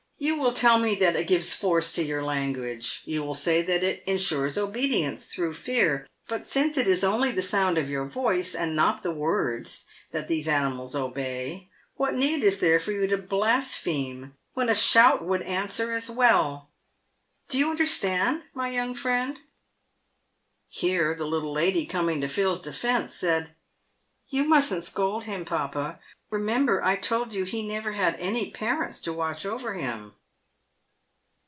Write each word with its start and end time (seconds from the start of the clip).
"You 0.23 0.39
will 0.39 0.53
tell 0.53 0.77
me 0.77 0.93
that 0.95 1.15
it 1.15 1.27
gives 1.27 1.55
force 1.55 1.95
to 1.95 2.03
your 2.03 2.23
language. 2.23 3.01
You 3.05 3.23
will 3.23 3.33
say 3.33 3.63
that 3.63 3.83
it 3.83 4.03
ensures 4.05 4.55
obedience 4.55 5.25
through 5.25 5.53
fear; 5.53 6.05
but 6.27 6.47
since 6.47 6.77
it 6.77 6.87
is 6.87 7.03
only 7.03 7.31
the 7.31 7.41
sound 7.41 7.79
of 7.79 7.89
your 7.89 8.05
voice, 8.05 8.53
and 8.53 8.75
not 8.75 9.01
the 9.01 9.09
words, 9.09 9.85
that 10.11 10.27
these 10.27 10.47
animals 10.47 10.93
obey, 10.93 11.69
what 11.95 12.13
need 12.13 12.43
is 12.43 12.59
there 12.59 12.79
for 12.79 12.91
you 12.91 13.07
to 13.07 13.17
blaspheme 13.17 14.35
when 14.53 14.69
a 14.69 14.75
shout 14.75 15.25
would 15.25 15.41
answer 15.41 15.91
as 15.91 16.07
well? 16.07 16.69
Do 17.49 17.57
you 17.57 17.71
understand, 17.71 18.43
my 18.53 18.69
young 18.69 18.93
friend?" 18.93 19.39
Here 20.69 21.15
the 21.15 21.25
little 21.25 21.51
lady, 21.53 21.87
coming 21.87 22.21
to 22.21 22.27
Phil's 22.27 22.61
defence, 22.61 23.15
said," 23.15 23.55
You 24.29 24.43
mustn't 24.43 24.83
scold 24.83 25.23
him, 25.23 25.45
papa. 25.45 25.99
Eemember, 26.31 26.81
I 26.81 26.95
told 26.95 27.33
you 27.33 27.43
he 27.43 27.67
never 27.67 27.91
had 27.91 28.15
any 28.17 28.51
parents 28.51 29.01
to 29.01 29.11
watch 29.11 29.45
over 29.45 29.73
him." 29.73 30.15